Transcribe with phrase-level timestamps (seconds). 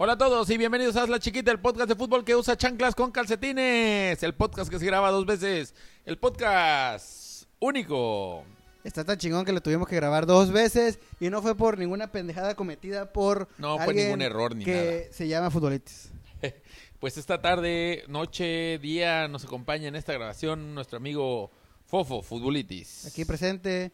[0.00, 2.94] Hola a todos y bienvenidos a la Chiquita, el podcast de fútbol que usa chanclas
[2.94, 4.22] con calcetines.
[4.22, 5.74] El podcast que se graba dos veces.
[6.06, 8.44] El podcast único.
[8.84, 12.12] Está tan chingón que lo tuvimos que grabar dos veces y no fue por ninguna
[12.12, 16.12] pendejada cometida por No fue alguien ningún error ni que se llama futbolitis.
[17.00, 21.50] Pues esta tarde, noche, día nos acompaña en esta grabación nuestro amigo
[21.86, 23.06] Fofo, Futbolitis.
[23.06, 23.90] Aquí presente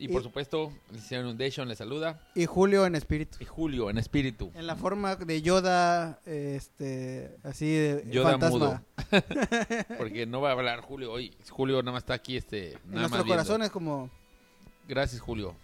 [0.00, 2.20] Y por supuesto, el señor Inundation le saluda.
[2.34, 3.36] y Julio en espíritu.
[3.40, 4.52] Y Julio, en espíritu.
[4.54, 8.58] En la forma de Yoda, este, así de Yoda fantasma.
[8.58, 8.82] mudo.
[9.98, 11.34] Porque no va a hablar Julio hoy.
[11.50, 13.34] Julio nada más está aquí, este, En nada más nuestros viendo.
[13.42, 14.10] corazones como
[14.86, 15.54] Gracias, Julio.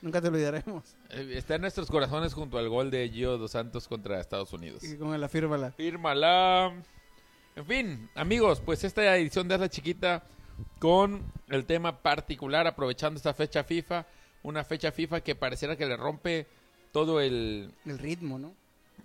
[0.00, 0.96] nunca te olvidaremos.
[1.10, 4.82] Eh, Está en nuestros corazones junto al gol de Gio Dos Santos contra Estados Unidos.
[4.82, 5.72] Y con la fírmala.
[5.72, 6.72] Fírmala.
[7.56, 10.24] En fin, amigos, pues esta edición de Haz la Chiquita
[10.78, 14.06] con el tema particular, aprovechando esta fecha FIFA,
[14.42, 16.46] una fecha FIFA que pareciera que le rompe
[16.92, 18.54] todo el, El ritmo, ¿no?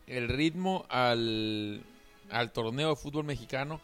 [0.07, 1.81] el ritmo al,
[2.29, 3.79] al torneo de fútbol mexicano,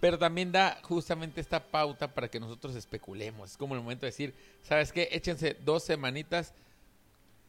[0.00, 3.52] pero también da justamente esta pauta para que nosotros especulemos.
[3.52, 5.08] Es como el momento de decir, ¿sabes qué?
[5.12, 6.54] Échense dos semanitas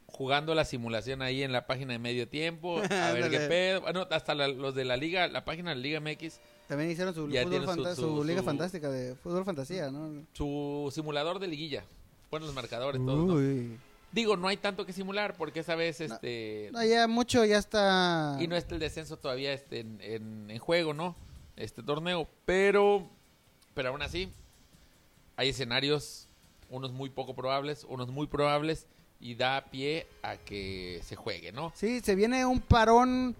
[0.07, 3.81] jugando la simulación ahí en la página de medio tiempo, a ver qué pedo.
[3.81, 6.39] Bueno, hasta la- los de la liga, la página de la Liga MX,
[6.71, 10.23] También hicieron su, Ya fútbol su- su- su liga fantástica de fútbol fantasía, ¿no?
[10.31, 11.83] su simulador de liguilla.
[12.29, 13.77] Ponen los marcadores, todos, ¿no?
[14.13, 18.37] Digo, no hay tanto que simular porque esa vez este No, ya mucho ya está.
[18.39, 21.13] y no está el descenso todavía este, en, en- en juego, ¿no?
[21.57, 23.05] Este torneo, pero
[23.73, 24.31] pero aún así
[25.35, 26.29] hay escenarios
[26.69, 28.87] unos muy poco probables, unos muy probables
[29.19, 31.73] y da pie a que se juegue, ¿no?
[31.75, 33.35] Sí, se viene un parón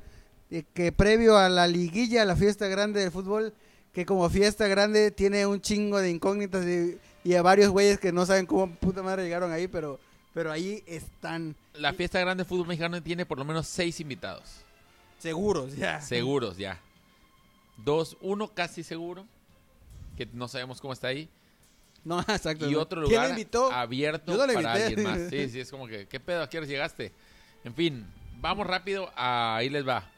[0.74, 3.54] que previo a la liguilla, a la fiesta grande del fútbol,
[3.94, 8.12] que como fiesta grande tiene un chingo de incógnitas y, y a varios güeyes que
[8.12, 10.00] no saben cómo puta madre llegaron ahí, pero,
[10.34, 14.62] pero ahí están La fiesta grande de fútbol mexicano tiene por lo menos seis invitados,
[15.20, 16.02] seguros ya.
[16.02, 16.80] seguros ya.
[17.78, 19.26] Dos, uno casi seguro,
[20.18, 21.30] que no sabemos cómo está ahí.
[22.04, 22.70] No, exacto.
[22.70, 23.72] y otro ¿Quién lugar invitó?
[23.72, 25.20] abierto Yo no le para alguien más.
[25.30, 26.44] Sí, sí, es como que, ¿qué pedo?
[26.44, 27.12] ¿A qué hora llegaste?
[27.64, 28.06] En fin,
[28.40, 30.10] vamos rápido, a- ahí les va.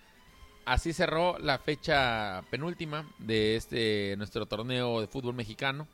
[0.66, 5.88] Así cerró la fecha penúltima de este nuestro torneo de fútbol mexicano.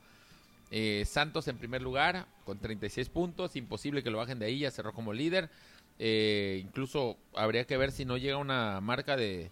[0.72, 4.70] Eh, Santos en primer lugar con 36 puntos, imposible que lo bajen de ahí, ya
[4.72, 5.50] cerró como líder.
[5.98, 9.50] Eh, incluso habría que ver si no llega una marca de...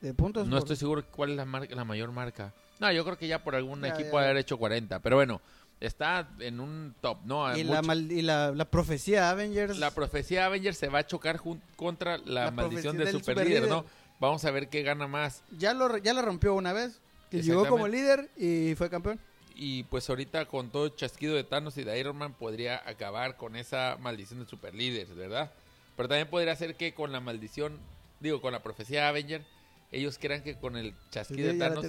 [0.00, 0.46] De puntos.
[0.46, 2.54] No por- estoy seguro cuál es la, marca, la mayor marca.
[2.80, 4.24] No, yo creo que ya por algún Ya, equipo ya.
[4.24, 4.98] haber hecho 40.
[5.00, 5.40] Pero bueno,
[5.80, 7.56] está en un top, ¿no?
[7.56, 9.78] Y, la, mal- y la, la profecía Avengers.
[9.78, 11.40] la profecía Avengers se va a chocar
[11.76, 13.84] contra la, La maldición de del superlíder, ¿no?
[14.20, 15.42] Vamos a ver qué gana más.
[15.58, 17.00] ya, lo, ya la rompió una vez.
[17.30, 19.18] Que llegó como líder y fue campeón.
[19.56, 23.36] Y pues ahorita con todo el chasquido de Thanos y de Iron Man podría acabar
[23.36, 25.50] con esa maldición de superlíderes, ¿verdad?
[25.96, 27.78] Pero también podría ser que con la maldición,
[28.20, 29.44] digo, con la profecía Avenger,
[29.92, 31.86] ellos crean que con el chasquido de Thanos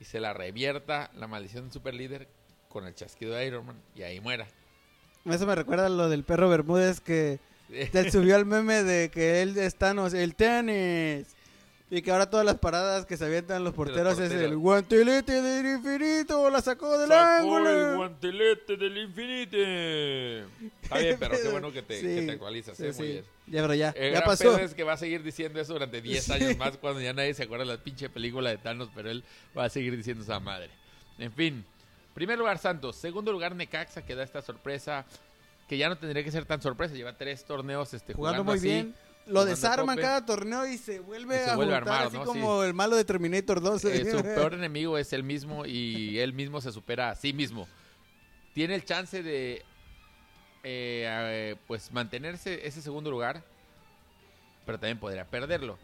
[0.00, 2.28] y se la revierta la maldición de superlíder
[2.68, 4.48] con el chasquido de Iron Man y ahí muera.
[5.24, 7.38] Eso me recuerda a lo del perro Bermúdez que
[7.70, 11.34] él subió al meme de que él es Thanos, el tenis.
[11.90, 15.66] Y que ahora todas las paradas que se avientan los porteros, es el guantelete del
[15.76, 17.96] infinito, la sacó del Sacó el ángulo.
[17.98, 19.56] guantelete del infinito.
[20.82, 23.02] Está bien, pero qué bueno que te, Sí, que te actualizas, sí, eh, muy sí.
[23.12, 23.24] bien.
[23.46, 24.58] Ya, pero ya, El ya gran pasó.
[24.58, 26.32] es que va a seguir diciendo eso durante 10 Sí.
[26.32, 29.22] años más cuando ya nadie se acuerda de la pinche película de Thanos, pero él
[29.56, 30.70] va a seguir diciendo esa madre.
[31.18, 31.64] En fin,
[32.14, 35.04] primer lugar Santos, segundo lugar Necaxa que da esta sorpresa
[35.68, 38.58] que ya no tendría que ser tan sorpresa, lleva tres torneos este, Jugando jugando, muy
[38.58, 38.66] así.
[38.68, 38.94] bien.
[39.26, 42.08] Lo a desarman cada torneo y se vuelve Y se a vuelve a juntar armar,
[42.08, 42.24] así ¿no?
[42.24, 43.84] como el malo de Terminator 2.
[43.86, 47.66] Eh, su peor enemigo es él mismo y él mismo se supera a sí mismo.
[48.52, 49.64] Tiene el chance de
[50.62, 53.42] eh, eh, pues mantenerse ese segundo lugar,
[54.64, 55.78] pero también podría perderlo.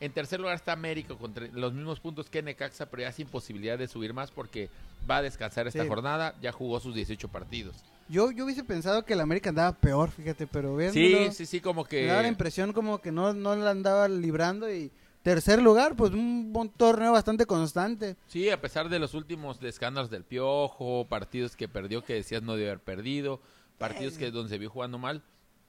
[0.00, 3.78] En tercer lugar está América con los mismos puntos que Necaxa, pero ya sin posibilidad
[3.78, 4.68] de subir más porque
[5.08, 5.88] va a descansar esta Sí.
[5.88, 7.76] jornada, ya jugó sus 18 partidos.
[8.08, 11.60] Yo, yo hubiese pensado que el América andaba peor, fíjate, pero Sí, viéndolo, sí, sí,
[11.60, 15.60] como me daba la que impresión como que no, no la andaba librando y tercer
[15.60, 18.16] lugar, pues un buen torneo bastante constante.
[18.28, 22.54] sí, a pesar de los últimos escándalos del Piojo, partidos que perdió que decías no
[22.54, 23.40] debe haber perdido,
[23.78, 25.22] partidos que donde se vio jugando mal.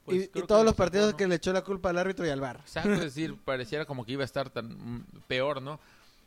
[0.08, 1.18] Pues y, y todos lo los partidos ¿no?
[1.18, 2.58] que le echó la culpa al árbitro y al bar.
[2.62, 5.80] Exacto, es decir, pareciera como que iba a estar tan mm, peor, ¿no?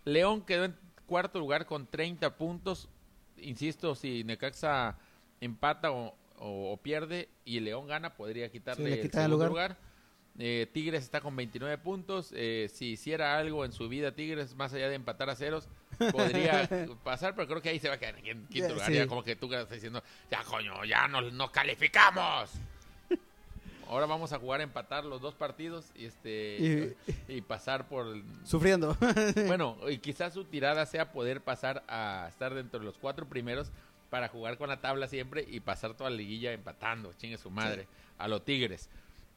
[0.05, 2.89] León quedó en cuarto lugar con 30 puntos.
[3.39, 4.97] Insisto, si Necaxa
[5.41, 9.47] empata o, o- o pierde y León gana, podría quitarle Sí, le quita el segundo
[9.49, 9.71] lugar.
[9.73, 9.91] lugar.
[10.39, 12.31] Eh, Tigres está con 29 puntos.
[12.35, 15.69] Eh, si hiciera algo en su vida Tigres, más allá de empatar a ceros,
[16.13, 16.69] podría
[17.05, 18.87] pasar, pero creo que ahí se va a quedar en quinto lugar.
[18.91, 18.95] sí.
[18.95, 22.51] Ya como que tú estás diciendo, ya coño, ya nos, nos calificamos.
[23.91, 26.95] Ahora vamos a jugar a empatar los dos partidos y este
[27.29, 28.97] y, y pasar por el- Sufriendo.
[29.49, 33.73] bueno, y quizás su tirada sea poder pasar a estar dentro de los cuatro primeros
[34.09, 37.89] para jugar con la tabla siempre y pasar toda la liguilla empatando, chingue su madre,
[38.19, 38.89] a los Tigres.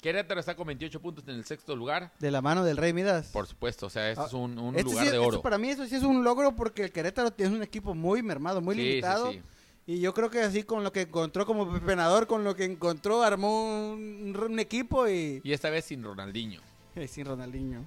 [0.01, 3.27] Querétaro está con 28 puntos en el sexto lugar, de la mano del Rey Midas.
[3.31, 5.41] por supuesto, o sea, Ah, es un, un Este lugar sí- de esto oro.
[5.41, 8.59] para mí eso sí es un logro porque el Querétaro tiene un equipo muy mermado,
[8.61, 9.31] muy sí, limitado.
[9.31, 9.41] sí.
[9.85, 13.21] Y yo creo que así con lo que encontró como penador, con lo que encontró,
[13.21, 15.41] armó un, un equipo y...
[15.43, 16.61] Y esta vez sin Ronaldinho.
[17.07, 17.83] Sin Ronaldinho.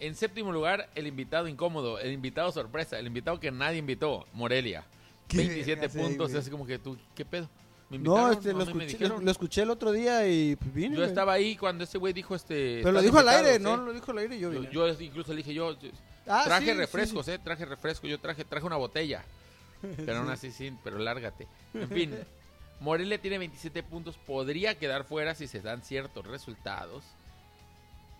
[0.00, 4.84] En séptimo lugar, el invitado incómodo, el invitado sorpresa, el invitado que nadie invitó, Morelia.
[5.26, 7.48] ¿Qué 27 vergas hay, puntos, así como que tú, ¿qué pedo?
[7.90, 9.18] ¿Me No, este, lo, mí me escuché, dijeron.
[9.20, 10.96] lo, lo escuché el otro día y pues vine.
[10.96, 12.80] Yo estaba ahí cuando ese güey dijo este...
[12.82, 14.68] Pero lo "Están dijo al aire, invitados", no lo dijo al aire y yo vine.
[14.72, 15.90] yo incluso le dije yo, yo-
[16.26, 17.32] Ah, traje sí, refrescos, sí.
[17.32, 19.24] eh, traje refresco, yo traje, traje una botella.
[19.96, 21.46] Pero aún así sí, pero lárgate.
[21.74, 22.18] En fin,
[22.80, 27.04] Morelia tiene 27 puntos, podría quedar fuera si se dan ciertos resultados,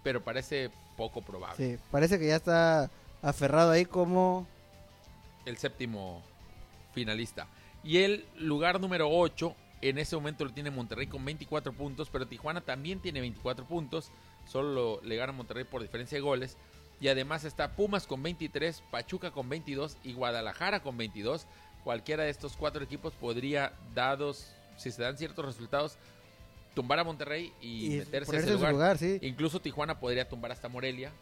[0.02, 1.56] pero parece poco probable.
[1.76, 2.90] Sí, parece que ya está
[3.22, 4.46] aferrado ahí como...
[5.46, 6.22] El séptimo
[6.92, 7.46] finalista.
[7.84, 12.26] Y el lugar número 8, en ese momento lo tiene Monterrey con 24 puntos, pero
[12.26, 14.10] Tijuana también tiene 24 puntos,
[14.46, 16.56] solo lo- le gana Monterrey por diferencia de goles.
[17.00, 21.46] Y además está Pumas con 23, Pachuca con 22 y Guadalajara con 22.
[21.84, 25.96] Cualquiera de estos cuatro equipos podría, dados, si se dan ciertos resultados,
[26.74, 28.72] tumbar a Monterrey y, y meterse en ese lugar.
[28.72, 29.18] lugar, sí.
[29.22, 31.12] Incluso Tijuana podría tumbar hasta Morelia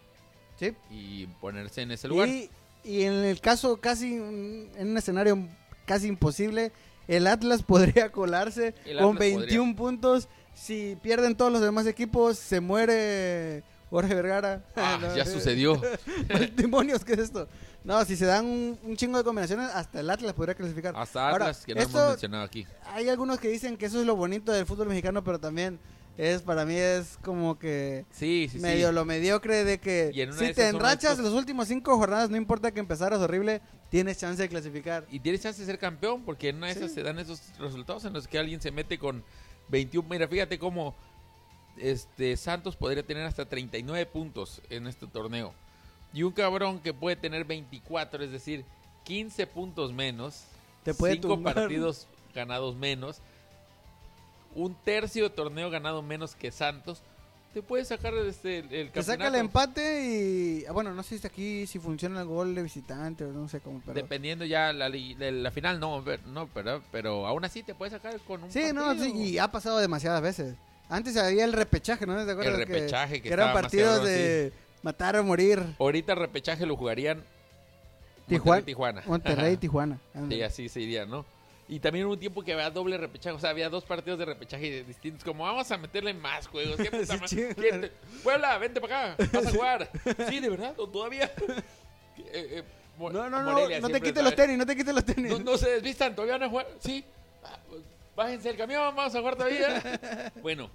[0.59, 0.75] sí.
[0.91, 2.29] y ponerse en ese lugar.
[2.29, 2.51] Y,
[2.85, 5.49] y en el caso casi, mm, en un escenario
[5.85, 6.73] casi imposible,
[7.09, 10.29] el Atlas podría colarse El con Atlas 21 puntos.
[10.55, 14.65] Si pierden todos los demás equipos, se muere Jorge Vergara.
[14.77, 15.81] Ah, No, ya sucedió.
[16.57, 17.49] Demonios, ¿qué es esto?
[17.85, 20.95] No, si se dan un, un chingo de combinaciones, hasta el Atlas podría clasificar.
[20.97, 22.67] Hasta Ahora, Atlas, que no esto- hemos mencionado aquí.
[22.93, 25.79] Hay algunos que dicen que eso es lo bonito del fútbol mexicano, pero también
[26.19, 28.95] es para mí es como que Sí, sí, medio sí.
[28.95, 32.73] lo mediocre de que si de te enrachas estos- los últimos cinco jornadas, no importa
[32.73, 33.61] que empezaras horrible,
[33.91, 35.07] tienes chance de clasificar.
[35.13, 38.05] Y tienes chance de ser campeón, porque en una de esas se dan esos resultados
[38.07, 39.23] en los que alguien se mete con
[39.69, 40.09] 21.
[40.09, 40.97] Mira, fíjate cómo
[41.79, 45.53] este Santos podría tener hasta 39 puntos en este torneo.
[46.13, 48.65] Y un cabrón que puede tener 24, es decir,
[49.05, 50.45] 15 puntos menos,
[50.83, 51.55] Te puede 5 tumbar.
[51.55, 53.19] partidos ganados menos,
[54.55, 57.03] un tercio de torneo ganado menos que Santos,
[57.53, 61.19] te puede sacar este, el, el Te saca el empate y ah, bueno, no sé
[61.19, 64.73] si aquí si funciona el gol de visitante o no sé cómo, pero Dependiendo ya
[64.75, 68.73] la, la final, no, no pero, pero aún así te puede sacar con un Sí,
[68.75, 69.07] no, partido.
[69.07, 70.55] sí, y ha pasado demasiadas veces.
[70.89, 72.15] Antes había el repechaje, ¿no?
[72.25, 72.55] ¿Te acuerdas?
[72.55, 74.53] El repechaje, que eran estaba más partidos de
[74.83, 75.63] matar o morir.
[75.79, 77.23] Ahorita el repechaje lo jugarían
[78.29, 79.03] Tijuana- Monterrey, Tijuana.
[79.07, 79.99] Monterrey y Tijuana.
[80.29, 81.25] Sí, así se iría, ¿no?
[81.69, 84.25] Y también hubo un tiempo que había doble repechaje, o sea, había dos partidos de
[84.25, 86.77] repechaje distintos, como vamos a meterle más juegos.
[86.77, 87.43] ¿Qué Sí.
[87.57, 87.91] ¿Quién te-
[88.23, 89.91] Puebla, vente para acá, vas a jugar.
[90.29, 91.31] Sí, de verdad, ¿O todavía.
[92.33, 92.63] Eh, eh,
[92.99, 95.31] No, no, no, Morelia no te quites los tenis, no te quites los tenis.
[95.33, 96.67] No, no se desvistan, todavía van a jugar.
[96.81, 97.05] Sí.
[98.17, 100.33] Bájense el camión, vamos a jugar todavía.
[100.43, 100.71] bueno,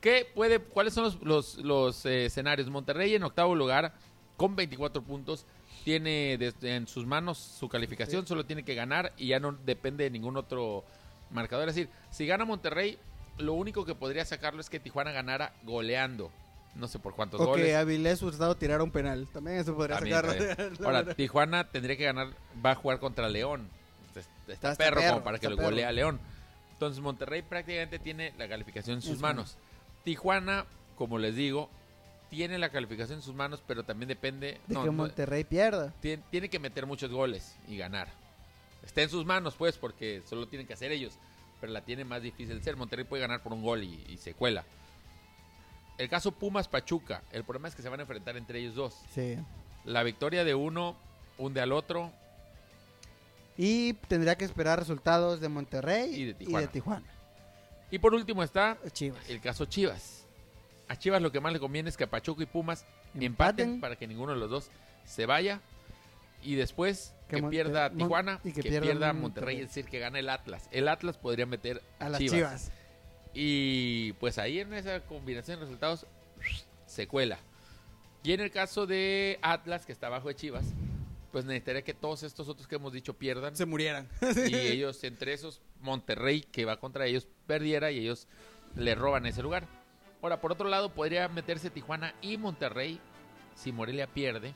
[0.00, 2.70] ¿qué puede, ¿cuáles son los, los, los, eh, escenarios?
[2.70, 3.92] Monterrey en octavo lugar
[4.36, 5.44] con 24 puntos.
[5.84, 10.04] Tiene desde en sus manos su calificación, solo tiene que ganar y ya no depende
[10.04, 10.84] de ningún otro
[11.30, 11.68] marcador.
[11.68, 12.98] Es decir, si gana Monterrey,
[13.38, 16.30] lo único que podría sacarlo es que Tijuana ganara goleando.
[16.76, 17.74] No sé por cuántos O goles.
[17.74, 19.26] Avilés Hurtado tirara un penal.
[19.32, 20.76] También eso podría También, sacarlo.
[20.86, 21.16] Ahora, verdad.
[21.16, 22.28] Tijuana tendría que ganar,
[22.64, 23.68] va a jugar contra León.
[24.46, 25.88] Está, está perro, como para que lo golee perro.
[25.88, 26.20] a León.
[26.80, 29.58] Entonces Monterrey prácticamente tiene la calificación en sus manos.
[30.02, 30.64] Tijuana,
[30.96, 31.68] como les digo,
[32.30, 34.58] tiene la calificación en sus manos, pero también depende...
[34.66, 35.92] de no, que no, Monterrey pierda.
[36.00, 38.08] tiene, tiene que meter muchos goles y ganar.
[38.82, 41.18] Está en sus manos, pues, porque solo tienen que hacer ellos.
[41.60, 42.78] Pero la tiene más difícil de ser.
[42.78, 44.64] Monterrey puede ganar por un gol y, y se cuela.
[45.98, 47.24] El caso Pumas-Pachuca.
[47.30, 49.02] El problema es que se van a enfrentar entre ellos dos.
[49.12, 49.36] Sí.
[49.84, 50.96] La victoria de uno
[51.36, 52.10] hunde al otro.
[53.62, 56.66] Y tendría que esperar resultados de Monterrey Y de Tijuana.
[56.68, 57.06] Tijuana.
[57.90, 59.28] Y por último está Chivas.
[59.28, 60.26] el caso Chivas.
[60.88, 63.80] A Chivas lo que más le conviene es que a Pachuca y Pumas empaten, Empaten.
[63.80, 64.70] para que ninguno de los dos
[65.04, 65.60] se vaya.
[66.42, 69.20] Y después Que que, pierda Tijuana y que que, pierda pierda Monterrey.
[69.20, 70.66] Monterrey, es decir, que gane el Atlas.
[70.72, 72.34] El Atlas podría meter A las Chivas.
[72.34, 72.72] Chivas.
[73.34, 76.06] Y pues ahí en esa combinación de resultados
[76.86, 77.38] se cuela.
[78.22, 80.64] Y en el caso de Atlas, que está abajo de Chivas,
[81.32, 83.54] pues necesitaría que todos estos otros que hemos dicho pierdan.
[83.56, 84.08] Se murieran.
[84.48, 88.26] y ellos, entre esos, Monterrey, que va contra ellos, perdiera y ellos
[88.76, 89.66] le roban ese lugar.
[90.22, 93.00] Ahora, por otro lado, podría meterse Tijuana y Monterrey
[93.54, 94.54] si Morelia pierde.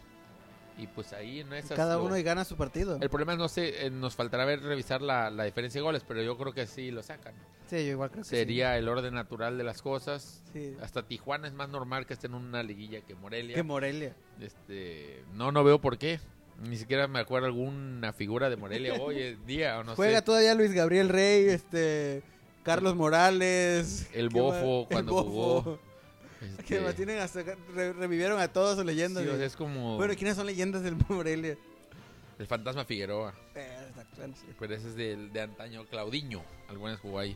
[0.76, 1.76] Y pues ahí en esas...
[1.76, 2.99] Cada lo- uno y gana su partido.
[3.00, 6.02] El problema es, no sé, eh, nos faltará ver revisar la, la diferencia de goles,
[6.07, 7.33] pero yo creo que sí lo sacan.
[7.69, 8.35] Sí, yo igual creo que sí.
[8.37, 10.43] Sería el orden natural de las cosas.
[10.52, 10.76] Sí.
[10.83, 13.54] Hasta Tijuana es más normal que esté en una liguilla que Morelia.
[13.54, 14.16] Que Morelia.
[14.40, 16.19] Este, no, no veo por qué.
[16.62, 20.23] Ni siquiera me acuerdo alguna figura de Morelia hoy día o no Juega sé.
[20.25, 22.23] todavía Luis Gabriel Rey, este
[22.62, 24.08] Carlos Morales.
[24.12, 25.30] El ¿qué Bofo, cuando El Bofo.
[25.62, 25.78] jugó.
[26.44, 27.42] Este, Que más tienen hasta
[27.75, 29.23] re- revivieron a todas sus leyendas.
[29.23, 31.56] sí, o de- sea, es como Bueno, ¿quiénes son leyendas del Morelia?
[32.38, 33.32] el fantasma Figueroa.
[33.54, 33.78] Eh.
[34.58, 35.87] Pero ese es del- de, antaño.
[35.87, 37.34] Claudiño, algunas jugó ahí.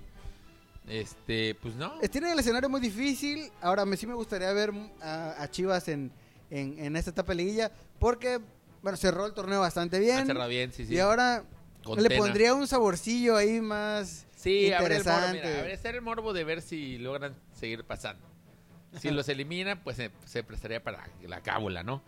[0.87, 1.99] Este, pues no.
[2.11, 3.51] Tienen el escenario muy difícil.
[3.63, 6.11] Ahora, me, sí me gustaría ver mm, a, a Chivas en,
[6.51, 7.73] en, en esta etapa de liguilla.
[7.99, 8.41] Porque,
[8.83, 10.19] bueno, cerró el torneo bastante bien.
[10.19, 10.95] Ha cerrado bien, sí, sí.
[10.95, 11.45] Y ahora
[11.85, 12.21] Con le Tena.
[12.21, 15.47] pondría un saborcillo ahí más Sí, abre el morbo, interesante.
[15.49, 18.25] mira, abre ser el morbo de ver si logran seguir pasando.
[19.01, 22.03] Si los eliminan, pues se, se prestaría para la cábula, ¿no?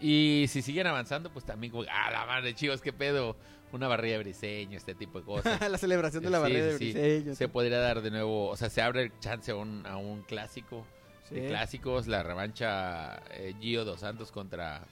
[0.00, 3.36] Y si siguen avanzando, pues también como, ah, la madre, chivos, qué pedo,
[3.72, 5.60] una barrilla de briseño, este tipo de cosas.
[5.70, 6.92] la celebración de la Sí, sí, de sí.
[6.92, 7.34] Briseño.
[7.34, 10.22] Se podría dar de nuevo, o sea, se abre el chance a un, a un
[10.22, 10.86] clásico
[11.28, 11.36] Sí.
[11.36, 14.82] de clásicos, la revancha eh, Gio dos Santos contra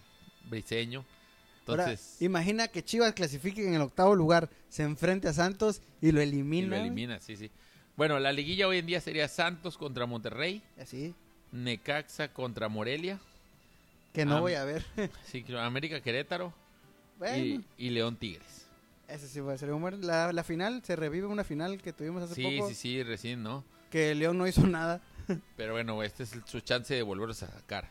[0.49, 1.05] Briseño.
[1.67, 6.11] Ahora, Entonces, imagina que Chivas clasifique en el octavo lugar, se enfrente a Santos y
[6.13, 6.69] lo y elimina.
[6.69, 7.51] lo elimina, sí, sí.
[7.97, 10.63] Bueno, la liguilla hoy en día sería Santos contra Monterrey.
[10.81, 11.15] Así,
[11.53, 13.21] Necaxa contra Morelia.
[14.13, 14.85] que no voy a ver.
[15.27, 16.53] Sí, América Querétaro.
[17.19, 18.67] bueno, Y, y León Tigres.
[19.09, 20.07] ese sí va a ser un.
[20.07, 23.43] La, la final, se revive una final que tuvimos hace Sí, poco, sí, sí, recién,
[23.43, 23.65] ¿no?
[23.91, 25.01] que León no hizo nada.
[25.57, 27.91] Pero bueno, este es su chance de volverlos a sacar.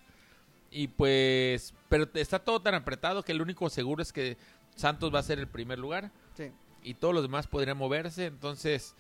[0.71, 4.37] Y pues, pero está todo tan apretado que el único seguro es que
[4.75, 6.51] Santos va a ser el primer lugar Sí.
[6.81, 8.25] y todos los demás podrían moverse.
[8.27, 8.95] Entonces,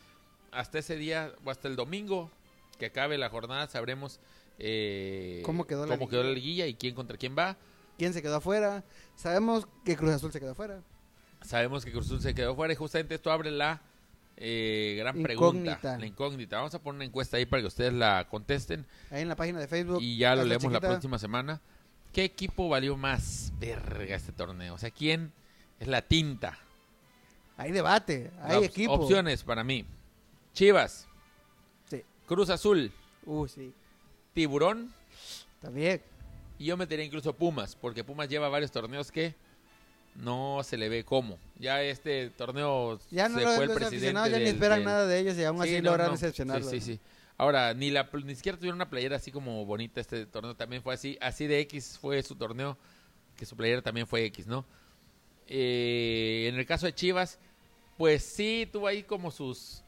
[0.51, 2.29] hasta ese día o hasta el domingo
[2.77, 4.19] que acabe la jornada sabremos
[4.59, 6.67] eh, ¿Cómo quedó la cómo quedó la liguilla?
[6.67, 7.55] y quién contra quién va.
[7.97, 8.83] ¿Quién se quedó afuera?
[9.15, 10.81] Sabemos que Cruz Azul se quedó afuera.
[11.41, 13.81] Sabemos que Cruz Azul se quedó fuera y justamente esto abre la
[14.43, 15.77] eh, gran Incógnita.
[15.79, 16.57] pregunta, la incógnita.
[16.57, 19.59] Vamos a poner una encuesta ahí para que ustedes la contesten Ahí en la página
[19.59, 20.01] de Facebook.
[20.01, 21.61] y ya lo leemos la próxima semana.
[22.11, 24.73] ¿Qué equipo valió más verga este torneo?
[24.73, 25.31] O sea, ¿quién
[25.79, 26.57] es la tinta?
[27.57, 28.93] Hay debate, hay Las equipo.
[28.93, 29.85] Opciones para mí.
[30.53, 31.07] Chivas,
[31.89, 32.01] Sí.
[32.27, 32.91] Cruz Azul,
[33.25, 33.71] Uh, sí.
[34.33, 34.91] Tiburón
[35.61, 36.01] También.
[36.57, 39.35] y yo metería incluso Pumas, porque Pumas lleva varios torneos que
[40.15, 41.37] no se le ve cómo.
[41.57, 44.85] Ya este torneo Ya no se lo, fue el presidente ya ni del- esperan del-
[44.85, 46.17] nada de ellos y aún así Sí, logran no.
[46.17, 46.99] Sí, sí, sí.
[47.37, 50.55] Ahora, ni, la, ni siquiera tuvieron una playera así como bonita este torneo.
[50.55, 51.17] También fue así.
[51.21, 52.77] Así de X fue su torneo,
[53.35, 54.63] que su playera también fue X, ¿no?
[55.47, 57.39] Eh, en el caso de Chivas,
[57.97, 59.81] pues sí, tuvo ahí como sus,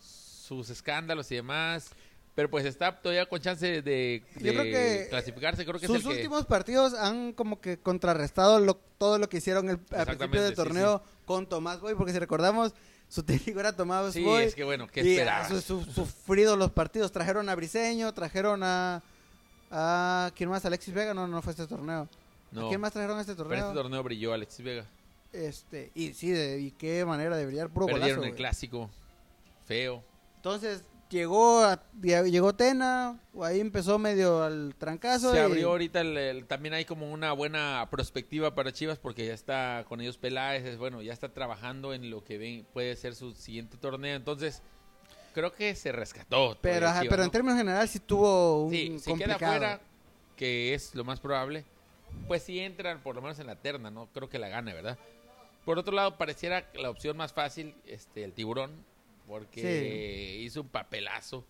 [0.00, 1.90] sus escándalos y demás.
[2.38, 5.64] Pero pues está todavía con chance de, de Yo creo que clasificarse.
[5.64, 6.16] Creo que Sus es el que...
[6.18, 10.50] últimos partidos han como que contrarrestado lo- todo lo que hicieron el, al principio del
[10.52, 12.74] sí, torneo con Tomás Boy, porque si recordamos,
[13.08, 14.44] su técnico era Tomás Sí, Boy.
[14.44, 17.10] es que bueno, ¿qué su- su- sufrido los partidos.
[17.10, 19.02] Trajeron a Briseño, trajeron a,
[19.72, 20.30] a...
[20.36, 20.64] ¿Quién más?
[20.64, 22.08] Alexis Vega, no, no fue este torneo.
[22.52, 23.64] No, ¿A quién más trajeron a este pero torneo?
[23.66, 24.86] este torneo brilló Alexis Vega.
[25.32, 28.88] Este, y sí, de, y qué manera de brillar, puro Perdieron golazo, el clásico.
[29.66, 30.04] Feo.
[30.36, 35.32] Entonces, llegó a- llegó Tena, ahí empezó medio al trancazo.
[35.32, 39.26] Se y- abrió ahorita, el- el- también hay como una buena perspectiva para Chivas porque
[39.26, 42.94] ya está con ellos Peláez, es bueno, ya está trabajando en lo que ven- puede
[42.96, 44.16] ser su siguiente torneo.
[44.16, 44.62] Entonces,
[45.34, 46.56] creo que se rescató.
[46.60, 47.24] Pero, Chivas, pero ¿no?
[47.24, 49.38] en términos generales sí tuvo un Sí, si complicado.
[49.38, 49.80] queda fuera,
[50.36, 51.64] que es lo más probable,
[52.26, 54.98] pues sí entran por lo menos en la terna, no creo que la gane, ¿verdad?
[55.64, 58.70] Por otro lado, pareciera la opción más fácil, este, el tiburón,
[59.28, 61.44] porque hizo un papelazo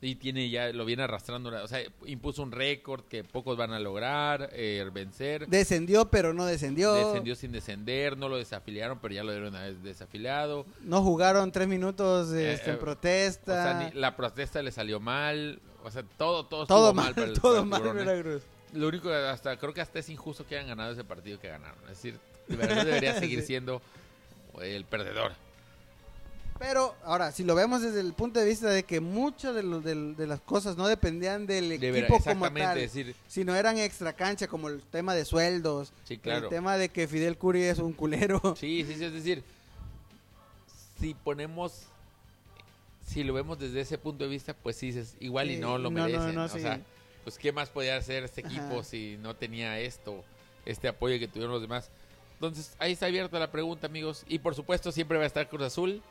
[0.00, 3.78] y tiene ya, lo viene arrastrando, o sea, impuso un récord que pocos van a
[3.78, 5.46] lograr, eh, vencer.
[5.48, 6.92] Descendió, pero no descendió.
[6.92, 10.66] Descendió sin descender, no lo desafiliaron, pero ya lo dieron una vez desafiliado.
[10.82, 13.52] No jugaron tres minutos este, Eh, en eh, protesta.
[13.52, 17.26] O sea, ni- la protesta le salió mal, o sea, todo, todo, todo mal, para
[17.26, 17.92] el- para todo el mal, ¿eh?
[17.92, 18.42] Veracruz.
[18.74, 21.78] Lo único hasta creo que hasta es injusto que hayan ganado ese partido que ganaron.
[21.84, 23.46] Es decir, de verdad debería seguir Sí.
[23.46, 23.80] siendo
[24.60, 25.32] el perdedor.
[26.58, 30.14] Pero ahora, si lo vemos desde el punto de vista de que muchas de, del-
[30.16, 34.12] de las cosas no dependían del De equipo como tal, es decir, sino eran extra
[34.12, 36.44] cancha, como el tema de sueldos, sí, claro.
[36.44, 38.40] el tema de que Fidel Curi es un culero.
[38.58, 39.42] Sí, sí, sí, es decir,
[41.00, 41.86] si ponemos
[43.06, 45.76] si lo vemos desde ese punto de vista, pues sí, dices, igual y Sí, no
[45.76, 46.34] lo no, no, merecen.
[46.34, 46.60] no, o sí.
[46.60, 46.80] sea,
[47.22, 48.84] pues qué más podía hacer este equipo Ajá.
[48.84, 50.24] si no tenía esto,
[50.64, 51.90] este apoyo que tuvieron los demás.
[52.34, 54.24] Entonces, ahí está abierta la pregunta, amigos.
[54.26, 56.02] Y por supuesto, siempre va a estar Cruz Azul,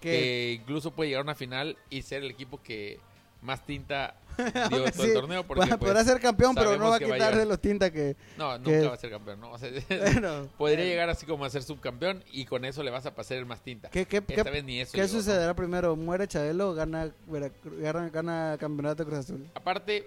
[0.00, 2.98] que que incluso puede llegar a una final y ser el equipo que
[3.42, 6.90] más tinta Digo, todo el Sí, torneo porque podrá- pues, podrá ser campeón, pero no
[6.90, 7.46] va a llegar.
[7.46, 8.14] los tinta que...
[8.36, 9.50] No, que- nunca va a ser campeón, ¿no?
[9.52, 12.90] O sea, Bueno, podría eh, llegar así como a ser subcampeón y con eso le
[12.92, 13.90] vas a pasar el más tinta.
[13.90, 14.92] ¿Qué, qué, Esta qué- vez ni eso.
[14.92, 15.18] qué llegó, ¿no?
[15.20, 15.96] sucederá primero?
[15.96, 17.10] ¿Muere Chabelo o gana,
[17.80, 19.44] gana, gana campeonato Cruz Azul?
[19.54, 20.06] Aparte,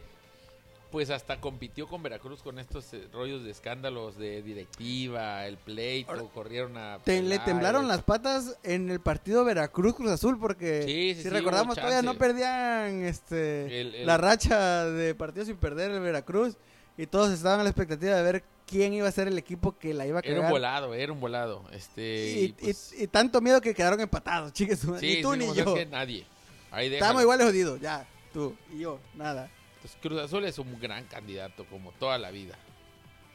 [0.91, 6.11] pues hasta compitió con Veracruz con estos eh, rollos de escándalos de directiva, el pleito,
[6.11, 6.99] Ahora, corrieron a...
[7.03, 11.29] Te- le temblaron las patas en el partido Veracruz-Cruz Azul porque Sí, sí, si sí,
[11.29, 16.57] recordamos todavía no perdían este El- el- la racha de partidos sin perder el Veracruz
[16.97, 19.93] y todos estaban a la expectativa de ver quién iba a ser el equipo que
[19.93, 20.51] la iba a Era un cagar.
[20.51, 21.63] volado, era un volado.
[21.71, 24.83] Este, y, pues, y tanto miedo que quedaron empatados, chicas.
[25.01, 25.73] ni tú sí, ni yo.
[25.73, 26.25] que nadie.
[26.69, 26.95] Ahí déjalo.
[26.95, 28.05] Estábamos igual de jodidos, ya.
[28.33, 29.49] Tú y yo, nada.
[29.81, 32.55] Entonces, Cruz Azul es un gran candidato como toda la vida.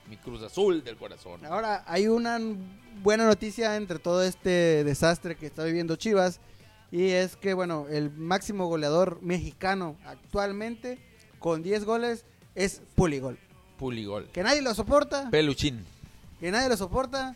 [0.08, 1.44] Mi Cruz Azul del corazón.
[1.44, 2.38] Ahora, hay una
[3.02, 6.38] buena noticia entre todo este desastre que está viviendo Chivas.
[6.92, 11.00] Y es que, bueno, el máximo goleador mexicano actualmente,
[11.40, 12.24] con 10 goles,
[12.54, 13.36] es Puligol.
[13.76, 14.28] Puligol.
[14.30, 15.84] Que nadie lo soporta, Peluchín.
[16.38, 17.34] que nadie lo soporta,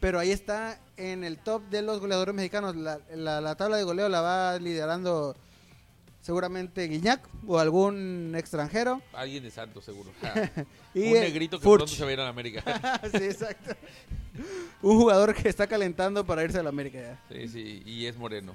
[0.00, 2.74] pero ahí está en el top de los goleadores mexicanos.
[2.74, 5.36] La, la- la tabla de goleo la va liderando
[6.28, 9.00] seguramente Guiñac o algún extranjero.
[9.14, 10.10] Alguien de Santos, seguro.
[10.94, 11.78] Y un eh, negrito que Furch.
[11.78, 13.00] pronto se va a ir a la América.
[13.10, 13.74] sí, exacto.
[14.82, 17.34] Un jugador que está calentando para irse a la América ya.
[17.34, 18.54] Sí, sí, y es moreno.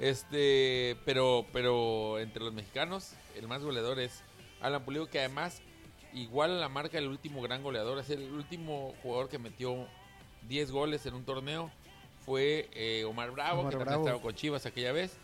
[0.00, 4.24] Este, pero, pero entre los mexicanos, el más goleador es
[4.60, 5.62] Alan Pulido, que además
[6.14, 8.00] igual a la marca del último gran goleador.
[8.00, 9.86] Es el último jugador que metió
[10.48, 11.70] 10 goles en un torneo.
[12.26, 13.90] Fue eh, Omar Bravo, Omar que Bravo.
[13.90, 15.16] también estaba con Chivas aquella vez.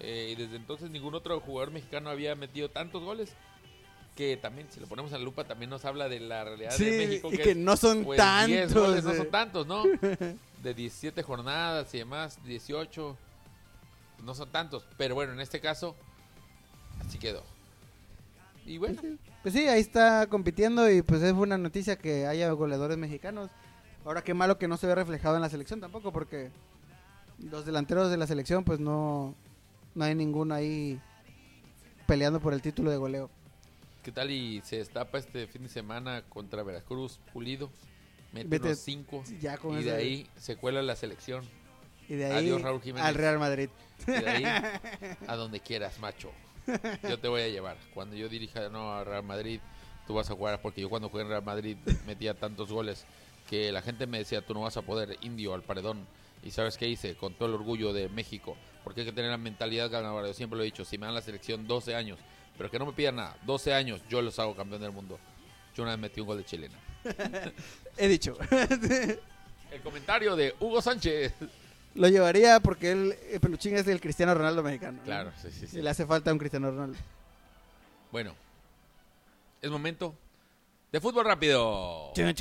[0.00, 3.32] Eh, y desde entonces ningún otro jugador mexicano había metido tantos goles.
[4.14, 6.86] Que también, si lo ponemos a la lupa, también nos habla de la realidad Sí,
[6.86, 7.28] de México.
[7.32, 8.48] y que que no son pues, tantos.
[8.48, 9.16] 10 goles no eh.
[9.16, 9.84] son tantos, ¿no?
[10.62, 13.16] De 17 jornadas y demás, 18.
[14.24, 14.84] No son tantos.
[14.96, 15.94] Pero bueno, en este caso,
[17.06, 17.44] así quedó.
[18.66, 19.00] Y bueno,
[19.42, 23.50] Pues sí, ahí está compitiendo y pues es buena noticia que haya goleadores mexicanos.
[24.04, 26.50] Ahora qué malo que no se ve reflejado en la selección tampoco porque
[27.38, 29.34] los delanteros de la selección pues no,
[29.98, 31.00] no hay ninguno ahí
[32.06, 33.30] peleando por el título de goleo.
[34.04, 34.30] ¿qué tal?
[34.30, 37.68] Y se destapa este fin de semana contra Veracruz, pulido.
[38.32, 39.24] Mete Vete- unos 5.
[39.40, 41.44] Ya con Y de ahí se cuela la selección.
[42.08, 43.04] y de ahí adiós, Raúl Jiménez.
[43.06, 43.68] al Real Madrid.
[44.06, 44.44] Y de ahí
[45.26, 46.30] a donde quieras, macho.
[47.06, 47.76] Yo te voy a llevar.
[47.92, 49.60] Cuando yo dirija no, a Real Madrid,
[50.06, 50.62] tú vas a jugar.
[50.62, 53.04] Porque yo cuando jugué en Real Madrid metía tantos goles
[53.50, 56.06] que la gente me decía, tú no vas a poder, indio, al paredón.
[56.42, 58.56] Y sabes qué hice, con todo el orgullo de México.
[58.84, 60.28] Porque hay que tener la mentalidad ganadora.
[60.28, 62.18] Yo siempre lo he dicho, si me dan la selección 12 años,
[62.56, 65.18] pero que no me pidan nada, 12 años, yo los hago campeón del mundo.
[65.74, 66.76] Yo una vez metí un gol de chilena.
[67.96, 68.36] He dicho.
[69.70, 71.34] El comentario de Hugo Sánchez.
[71.94, 74.98] Lo llevaría porque él, el peluchín es el Cristiano Ronaldo mexicano.
[74.98, 75.04] ¿no?
[75.04, 75.78] Claro, sí, sí, sí.
[75.78, 76.96] Y le hace falta un Cristiano Ronaldo.
[78.10, 78.34] Bueno,
[79.60, 80.14] es momento
[80.90, 82.12] de fútbol rápido.
[82.14, 82.34] Chan,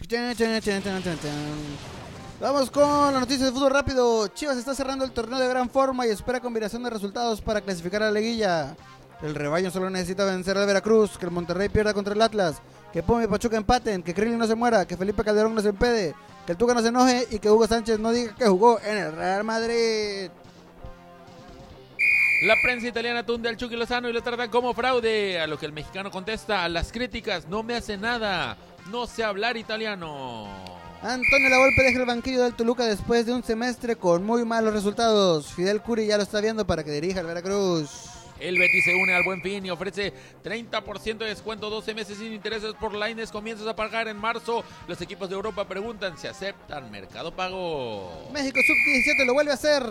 [2.39, 4.27] Vamos con la noticia de fútbol rápido.
[4.27, 8.03] Chivas está cerrando el torneo de gran forma y espera combinación de resultados para clasificar
[8.03, 8.75] a la liguilla.
[9.23, 12.61] El rebaño solo necesita vencer al Veracruz, que el Monterrey pierda contra el Atlas,
[12.93, 15.69] que Puma y Pachuca empaten, que Krillin no se muera, que Felipe Calderón no se
[15.69, 16.13] empede,
[16.45, 18.97] que el Tuca no se enoje y que Hugo Sánchez no diga que jugó en
[18.97, 20.29] el Real Madrid.
[22.43, 25.41] La prensa italiana tunde al Chucky Lozano y lo tratan como fraude.
[25.41, 28.57] A lo que el mexicano contesta las críticas, no me hace nada,
[28.91, 30.47] no sé hablar italiano.
[31.01, 35.53] Antonio Lavolpe deja el banquillo del Toluca después de un semestre con muy malos resultados.
[35.53, 38.16] Fidel Curi ya lo está viendo para que dirija el Veracruz.
[38.39, 42.33] El Betis se une al Buen Fin y ofrece 30% de descuento, 12 meses sin
[42.33, 43.31] intereses por Lines.
[43.31, 44.63] Comienzas a pagar en marzo.
[44.87, 48.29] Los equipos de Europa preguntan si aceptan Mercado Pago.
[48.31, 49.83] México Sub-17 lo vuelve a hacer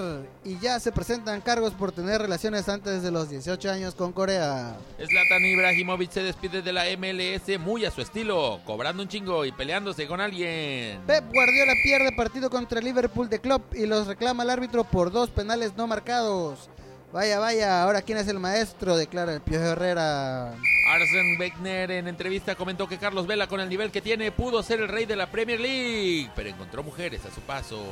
[0.45, 4.77] y ya se presentan cargos por tener relaciones antes de los 18 años con Corea.
[4.97, 9.53] Zlatan Ibrahimovic se despide de la MLS muy a su estilo, cobrando un chingo y
[9.53, 11.01] peleándose con alguien.
[11.07, 15.11] Pep Guardiola pierde partido contra el Liverpool de Klopp y los reclama al árbitro por
[15.11, 16.71] dos penales no marcados.
[17.13, 20.51] Vaya, vaya, ahora quién es el maestro, declara el Piojo Herrera.
[20.89, 24.81] Arsen Wegener en entrevista comentó que Carlos Vela con el nivel que tiene pudo ser
[24.81, 27.83] el rey de la Premier League, pero encontró mujeres a su paso.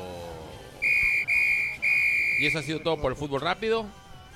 [2.39, 3.87] Y eso ha sido todo por el fútbol rápido.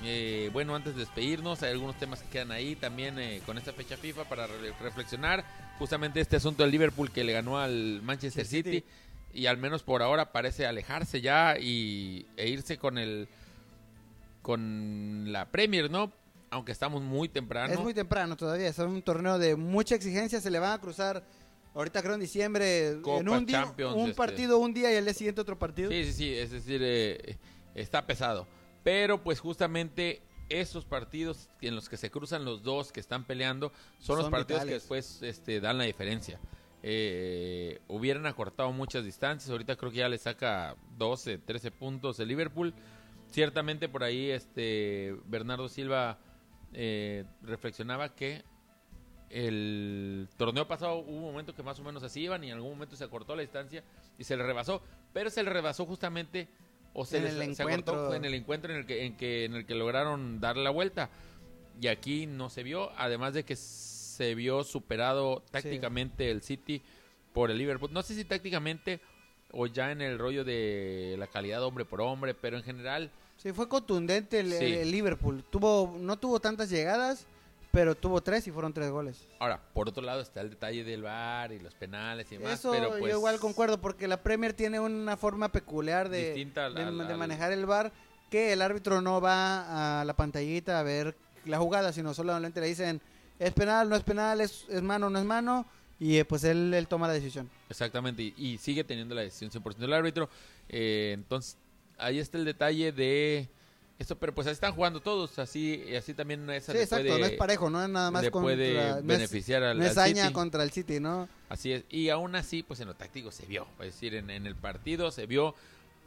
[0.04, 3.72] Eh, bueno, antes de despedirnos, hay algunos temas que quedan ahí también eh, con esta
[3.72, 5.44] fecha FIFA para re- reflexionar.
[5.78, 8.70] Justamente este asunto del Liverpool que le ganó al Manchester Sí, City.
[8.70, 8.84] City.
[9.34, 13.28] Y al menos por ahora parece alejarse ya y, e irse con el
[14.48, 16.10] con la Premier, ¿no?
[16.48, 17.70] Aunque estamos muy temprano.
[17.70, 21.22] Es muy temprano todavía, es un torneo de mucha exigencia, se le van a cruzar
[21.74, 24.14] ahorita creo en diciembre Copa, en un día Champions, un este.
[24.14, 25.90] partido un día y el día siguiente otro partido.
[25.90, 27.36] Sí, sí, sí, es decir, eh,
[27.74, 28.46] está pesado.
[28.82, 33.70] Pero pues justamente esos partidos en los que se cruzan los dos que están peleando
[33.98, 36.40] son, los partidos que después este, dan la diferencia.
[36.82, 39.50] Eh, hubieran acortado muchas distancias.
[39.50, 42.72] Ahorita creo que ya le saca 12, 13 puntos el Liverpool.
[43.30, 46.18] Ciertamente por ahí este Bernardo Silva
[46.72, 48.42] eh, reflexionaba que
[49.30, 52.70] el torneo pasado hubo un momento que más o menos así iban y en algún
[52.70, 53.84] momento se acortó la distancia
[54.18, 56.48] y se le rebasó, pero se le rebasó justamente
[56.94, 58.06] o se, En les- el se acortó encuentro.
[58.08, 60.70] fue en el encuentro en el que en que en el que lograron dar la
[60.70, 61.10] vuelta
[61.80, 66.82] y aquí no se vio, además de que se vio superado tácticamente el City
[67.34, 67.92] por el Liverpool.
[67.92, 69.00] No sé si tácticamente
[69.52, 73.52] o ya en el rollo de la calidad hombre por hombre, pero en general Sí,
[73.52, 74.74] fue contundente el, Sí.
[74.74, 75.44] el Liverpool.
[75.48, 77.24] Tuvo, no tuvo tantas llegadas,
[77.70, 79.28] pero tuvo tres y fueron tres goles.
[79.38, 82.72] Ahora, por otro lado está el detalle del VAR y los penales y demás, Eso
[82.72, 86.68] pero pues yo igual concuerdo, porque la Premier tiene una forma peculiar de, Distinta
[87.16, 87.92] manejar el VAR,
[88.28, 92.66] que el árbitro no va a la pantallita a ver la jugada, sino solamente le
[92.66, 93.00] dicen
[93.38, 95.64] es penal, no es penal, es, es mano, no es mano,
[96.00, 97.48] y eh, pues él, él toma la decisión.
[97.68, 100.28] Exactamente, y, y sigue teniendo la decisión 100% del árbitro.
[100.68, 101.56] Eh, entonces,
[101.98, 103.48] ahí está el detalle de
[103.98, 107.26] esto, pero pues así están jugando todos, así así también esa Sí, exacto, puede, no
[107.26, 109.98] es parejo, no es nada más le contra, puede no es- beneficiar al, no es
[109.98, 110.32] al City.
[110.32, 111.28] contra el City, ¿no?
[111.48, 114.46] Así es, y aún así, pues en lo táctico se vio, es decir, en, en
[114.46, 115.56] el partido se vio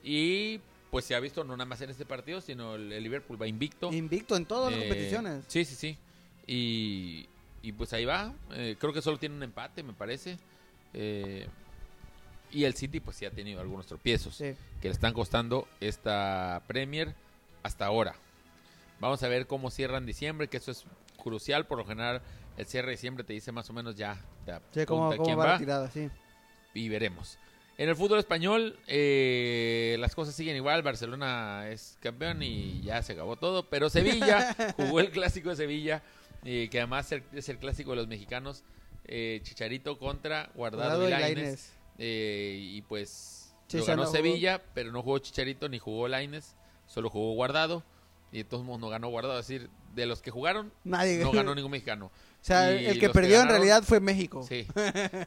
[0.05, 3.41] y pues se ha visto no nada más en este partido, sino el, el Liverpool
[3.41, 3.91] va invicto.
[3.91, 5.43] Invicto en todas las Eh, competiciones.
[5.47, 5.97] Sí, sí, sí.
[6.47, 7.27] Y,
[7.61, 8.33] y pues ahí va.
[8.53, 10.37] Eh, creo que solo tiene un empate, me parece.
[10.93, 11.47] Eh,
[12.51, 14.53] y el City pues sí ha tenido algunos tropiezos Sí.
[14.81, 17.13] que le están costando esta Premier
[17.63, 18.13] hasta ahora.
[18.99, 20.83] Vamos a ver cómo cierran diciembre, que eso es
[21.21, 21.65] crucial.
[21.65, 22.21] Por lo general,
[22.57, 24.17] el cierre de diciembre te dice más o menos ya.
[24.45, 26.09] Te Sí, cómo, quién va, va la tirada, sí.
[26.73, 27.37] y veremos.
[27.77, 30.83] En el fútbol español, eh, las cosas siguen igual.
[30.83, 33.67] Barcelona es campeón y ya se acabó todo.
[33.69, 36.03] Pero Sevilla jugó el clásico de Sevilla,
[36.43, 38.63] eh, que además es el- clásico de los mexicanos.
[39.05, 41.35] eh, Chicharito contra Guardado, Guardado y y Lainez.
[41.43, 41.73] Lainez.
[41.97, 44.15] eh, y pues lo ganó jugó.
[44.15, 46.55] Sevilla, pero no jugó Chicharito ni jugó Lainez.
[46.87, 47.83] Solo jugó Guardado.
[48.31, 49.39] Y modos no ganó Guardado.
[49.39, 52.05] Es decir, de los que jugaron, Nadie no ganó ningún mexicano.
[52.05, 54.43] O sea, Y el que perdió en ganaron- realidad fue México.
[54.47, 54.65] Sí.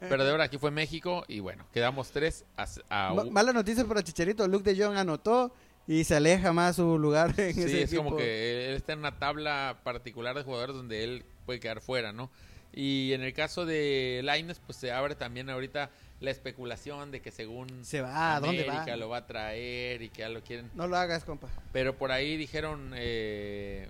[0.00, 1.24] Perdedor aquí fue México.
[1.28, 2.66] Y bueno, quedamos tres a,
[3.10, 5.52] a Mala noticia para Chicharito, Luke de Jong anotó
[5.86, 8.04] y se aleja más su lugar en Sí, ese es equipo.
[8.04, 12.12] como que él está en una tabla particular de jugadores donde él puede quedar fuera,
[12.12, 12.30] ¿no?
[12.72, 17.30] Y en el caso de Laines, pues se abre también ahorita la especulación de que
[17.30, 18.72] según Se va, ¿a dónde va?
[18.72, 20.70] América lo va a traer y que ya lo quieren.
[20.74, 21.48] No lo hagas, compa.
[21.72, 23.88] Pero por ahí dijeron, eh...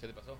[0.00, 0.36] ¿qué te pasó?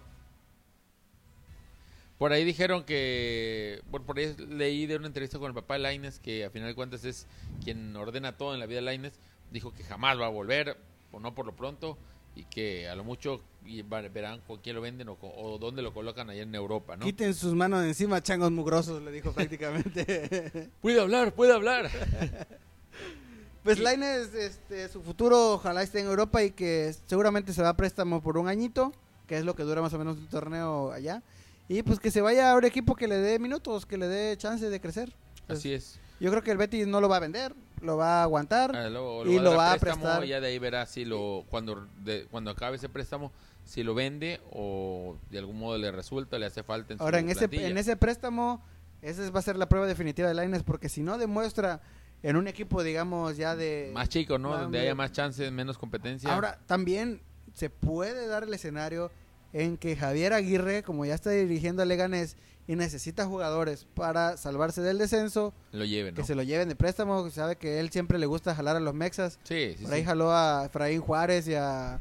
[2.18, 5.80] Por ahí dijeron que, bueno, por ahí leí de una entrevista con el papá de
[5.80, 7.26] Laines, que a final de cuentas es
[7.64, 9.18] quien ordena todo en la vida de Laines,
[9.50, 10.76] dijo que jamás va a volver,
[11.12, 11.98] o no por lo pronto,
[12.36, 15.92] y que a lo mucho y verán con quién lo venden o, o dónde lo
[15.92, 17.04] colocan allá en Europa, ¿no?
[17.04, 20.70] Quiten sus manos de encima, changos mugrosos, le dijo prácticamente.
[20.80, 21.90] Puede hablar, puede hablar.
[23.62, 27.70] pues Y- Lainez, este, su futuro ojalá esté en Europa y que seguramente se va
[27.70, 28.92] a préstamo por un añito,
[29.26, 31.22] que es lo que dura más o menos un torneo allá.
[31.68, 34.36] Y pues que se vaya a un equipo que le dé minutos, que le dé
[34.36, 35.12] chance de crecer.
[35.46, 36.00] Pues, Así es.
[36.18, 38.74] Yo creo que el Betis no lo va a vender, lo va a aguantar.
[38.76, 40.24] Ah, luego y lo va a prestar.
[40.24, 43.32] y ya de ahí verá si lo cuando de- cuando acabe ese préstamo
[43.64, 47.18] si lo vende o de algún modo le resulta le hace falta en su Ahora,
[47.20, 48.62] en ese, en ese préstamo,
[49.02, 51.80] esa va a ser la prueba definitiva de Lainez, porque si no demuestra
[52.22, 53.90] en un equipo, digamos, ya de...
[53.94, 57.20] más chico no más- donde haya más chances menos competencia Ahora, también
[57.54, 59.10] se puede dar el escenario
[59.52, 62.36] en que Javier Aguirre, como ya está dirigiendo a Leganés
[62.68, 66.26] y necesita jugadores para salvarse del descenso, lo lleven que ¿no?
[66.26, 69.38] se lo lleven de préstamo, sabe que él siempre le gusta jalar a los mexas.
[69.44, 70.06] sí, sí, Por ahí sí.
[70.06, 71.98] jaló a Efraín Juárez y a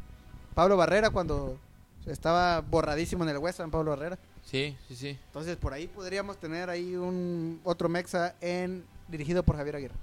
[0.53, 1.57] Pablo Barrera cuando
[2.05, 4.17] estaba borradísimo en el West Ham, Pablo Barrera.
[4.45, 9.55] sí sí sí Entonces por ahí podríamos tener ahí un otro Mexa en dirigido por
[9.57, 9.95] Javier Aguirre.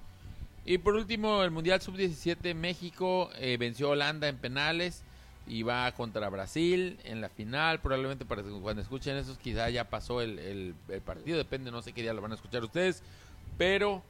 [0.65, 5.03] y por último el mundial sub 17 México eh, venció a Holanda en penales
[5.47, 7.81] y va contra Brasil en la final.
[7.81, 11.93] Probablemente para cuando escuchen eso quizá ya pasó el, el- el partido depende no sé
[11.93, 13.03] qué día lo van a escuchar ustedes.
[13.59, 14.03] Pero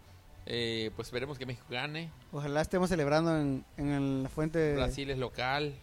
[0.47, 2.11] eh, pues esperemos que México gane.
[2.33, 5.75] Ojalá estemos celebrando en, en la fuente de- Brasil es local,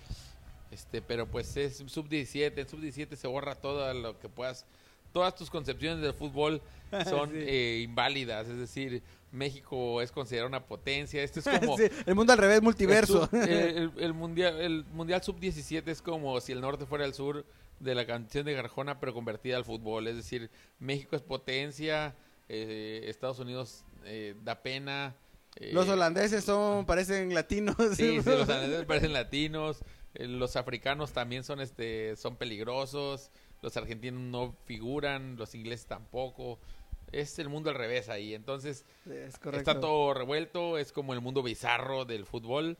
[0.71, 4.65] este, pero pues es sub 17, en sub 17 se borra todo lo que puedas,
[5.11, 6.61] todas tus concepciones del fútbol
[7.09, 7.37] son Sí.
[7.39, 9.03] eh, inválidas, es decir,
[9.33, 13.27] México es considerado una potencia, esto es como Sí, el mundo al revés, multiverso.
[13.33, 17.45] el- el mundial, el mundial sub 17 es como si el norte fuera el sur
[17.79, 22.15] de la canción de Garjona, pero convertida al fútbol, es decir, México es potencia,
[22.47, 25.15] eh, Estados Unidos eh, da pena,
[25.55, 27.75] Eh, Los holandeses son, parecen latinos.
[27.95, 29.83] Sí, sí, los holandeses parecen latinos.
[30.15, 33.29] Los africanos también son, este, son peligrosos.
[33.61, 35.35] Los argentinos no figuran.
[35.37, 36.57] Los ingleses tampoco.
[37.13, 38.33] Es el mundo al revés ahí.
[38.33, 40.77] Entonces, Es está todo revuelto.
[40.77, 42.77] Es como el mundo bizarro del fútbol.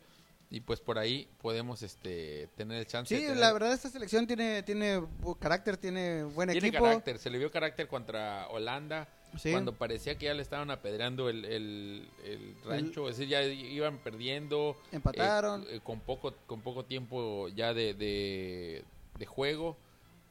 [0.49, 3.15] Y pues por ahí podemos este, tener el chance.
[3.15, 5.01] Sí, de tener- la verdad esta selección tiene tiene
[5.39, 6.83] carácter, tiene buen Tiene equipo.
[6.83, 7.17] carácter.
[7.17, 9.07] Se le vio carácter contra Holanda.
[9.39, 9.51] Sí.
[9.51, 13.09] Cuando parecía que ya le estaban apedreando el, el- el rancho.
[13.09, 14.77] Es decir, ya iban perdiendo.
[14.91, 15.65] Empataron.
[15.71, 18.83] eh, con poco con poco tiempo ya de, de,
[19.17, 19.75] de juego.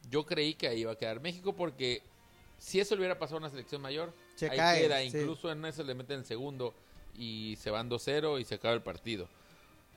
[0.09, 2.01] Yo creí que ahí iba a quedar México porque
[2.63, 4.99] si eso le hubiera pasado a una selección mayor, Se ahí cae, queda.
[5.01, 5.17] sí.
[5.17, 6.73] Incluso en eso le meten el segundo
[7.13, 9.27] y se van 2-0 y se acaba el partido.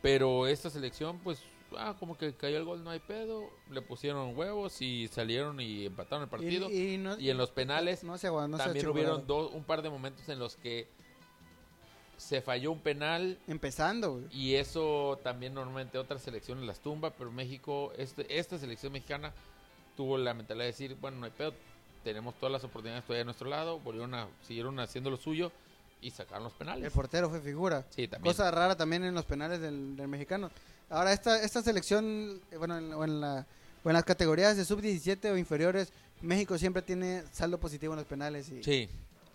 [0.02, 1.38] Pero esta selección, pues,
[1.76, 3.48] ah, como que cayó el gol, no hay pedo.
[3.70, 6.68] Le pusieron huevos y salieron y empataron el partido.
[6.68, 9.14] Y, y no- Y en los penales no se aguantó, se También achicopalaron.
[9.20, 10.88] hubieron dos, un par de momentos en los que
[12.16, 14.24] se falló un penal Empezando, güey.
[14.32, 19.34] y eso también normalmente otras selecciones las tumba, pero México, este, esta selección mexicana
[19.96, 21.52] tuvo la mentalidad de decir, bueno, no hay pedo,
[22.06, 25.50] tenemos todas las oportunidades todavía a nuestro lado, volvieron a, siguieron haciendo lo suyo
[26.00, 26.92] y sacaron los El penales.
[26.92, 27.84] portero fue figura.
[27.90, 28.32] Sí, también.
[28.32, 30.48] Cosa rara también en los penales del, del mexicano.
[30.88, 33.44] Ahora, esta, esta selección, eh, bueno, en, o en la,
[33.82, 35.92] o en las categorías de sub-17 o inferiores,
[36.22, 38.48] México siempre tiene saldo positivo en los penales.
[38.50, 38.88] Y Sí,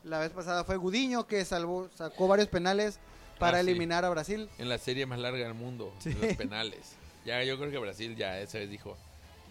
[0.05, 2.99] La vez pasada fue Gudiño que salvó, sacó varios penales
[3.37, 3.69] para Ah, sí.
[3.69, 4.49] eliminar a Brasil.
[4.59, 6.11] en la serie más larga del mundo, Sí.
[6.11, 6.93] en los penales.
[7.25, 8.97] Ya yo creo que Brasil ya esa vez dijo,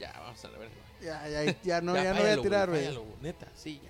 [0.00, 0.74] ya vamos a la verga.
[1.00, 2.88] Ya, ya, ya no, ya, no voy a tirar, güey.
[3.22, 3.80] Neta, sí,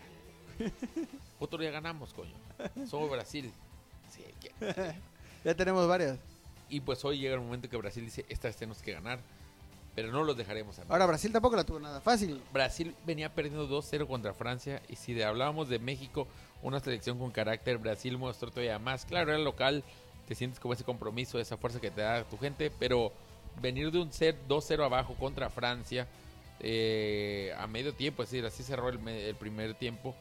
[0.59, 0.66] ya.
[1.38, 2.35] Otro día ganamos, coño.
[2.87, 3.51] Somos Brasil.
[4.11, 4.94] Sí, que-
[5.44, 6.18] Ya tenemos varias.
[6.68, 9.18] Y pues hoy llega el momento que Brasil dice, esta vez tenemos que ganar.
[9.94, 12.40] Pero no los dejaremos a Ahora, Brasil tampoco la tuvo nada fácil.
[12.53, 14.81] Brasil venía perdiendo 2-0 contra Francia.
[14.88, 16.29] Y si de- hablábamos de México,
[16.62, 19.05] una selección con carácter, Brasil mostró todavía más.
[19.07, 19.83] Claro, era local,
[20.29, 22.70] te sientes como ese compromiso, esa fuerza que te da tu gente.
[22.70, 23.12] Pero
[23.61, 26.07] venir de un set 2-0 abajo contra Francia
[26.61, 30.15] eh, a medio tiempo, es decir, así cerró el, el primer tiempo.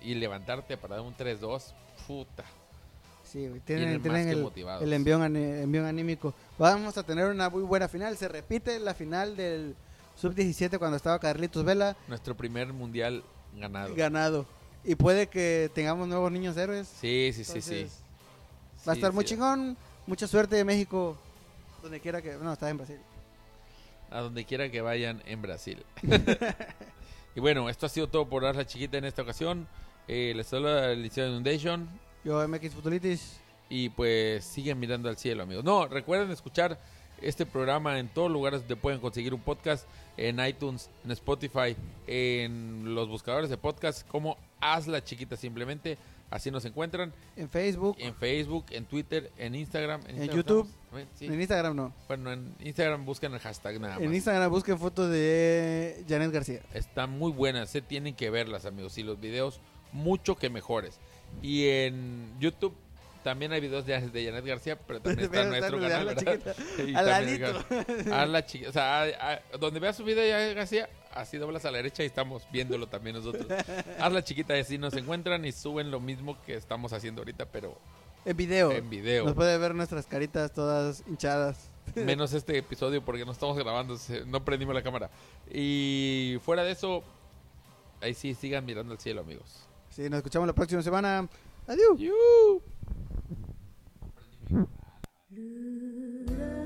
[0.00, 1.62] Y levantarte para dar un 3-2,
[2.08, 2.44] puta.
[3.24, 5.22] Sí, tienen, tienen que el, el envión,
[5.86, 6.34] anímico.
[6.58, 8.16] Vamos a tener una muy buena final.
[8.16, 9.76] Se repite la final del
[10.16, 13.22] sub-17 cuando estaba Carlitos Vela Nuestro primer mundial
[13.56, 13.94] ganado.
[13.94, 14.46] ganado.
[14.84, 16.88] Y puede que tengamos nuevos niños héroes.
[17.00, 17.86] Sí, sí, sí, sí.
[18.86, 19.30] Va a Sí, estar muy sí.
[19.30, 19.76] chingón.
[20.06, 21.16] Mucha suerte de México.
[21.82, 22.34] Donde quiera que.
[22.34, 22.98] No, está en Brasil.
[24.10, 25.84] a donde quiera que vayan en Brasil.
[27.34, 29.66] y bueno, esto ha sido todo por Arla Chiquita en esta ocasión.
[30.08, 31.88] Eh, les saluda el Liceo Inundation
[32.24, 33.40] Yo, MX Futuritis.
[33.68, 35.64] y pues siguen mirando al cielo, amigos.
[35.64, 36.78] No, recuerden escuchar
[37.20, 42.94] este programa en todos lugares donde pueden conseguir un podcast, en iTunes, en Spotify, en
[42.94, 45.96] los buscadores de podcast como Hazla Chiquita simplemente.
[46.32, 47.96] Así nos encuentran En Facebook.
[47.98, 50.00] en Facebook, en Twitter, en Instagram.
[50.08, 50.68] En Instagram YouTube.
[51.14, 51.26] sí.
[51.26, 51.94] En Instagram no.
[52.08, 54.02] Bueno, en Instagram busquen el hashtag nada más.
[54.02, 56.60] En Instagram busquen fotos de Janet García.
[56.72, 58.96] Están muy buenas, se tienen que verlas, amigos.
[58.98, 59.60] Y los videos,
[59.92, 60.98] mucho que mejores.
[61.42, 62.74] Y en YouTube
[63.22, 66.54] también hay videos de, de Janet García, pero también está nuestro canal, la ¿verdad?
[66.74, 66.98] chiquita.
[66.98, 68.14] Al también ladito.
[68.14, 68.70] a la chiquita.
[68.70, 71.78] O sea, a- a- donde veas su video de Janet García, así doblas a la
[71.78, 73.46] derecha y estamos viéndolo también nosotros.
[73.98, 77.46] Haz la chiquita y así nos encuentran y suben lo mismo que estamos haciendo ahorita,
[77.46, 77.78] pero
[78.24, 78.72] En video.
[78.72, 79.24] en video.
[79.24, 81.70] Nos puede ver nuestras caritas todas hinchadas.
[81.94, 83.96] Menos este episodio porque no estamos grabando,
[84.26, 85.10] no prendimos la cámara.
[85.50, 87.02] Y fuera de eso,
[88.00, 89.66] ahí sí, sigan mirando al cielo, amigos.
[89.90, 91.28] Sí, nos escuchamos la próxima semana.
[91.66, 92.00] Adiós.
[95.30, 96.61] Luz